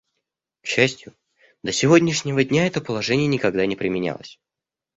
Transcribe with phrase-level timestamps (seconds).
[0.63, 1.13] К счастью,
[1.61, 4.39] до сегодняшнего дня это положение никогда не применялось.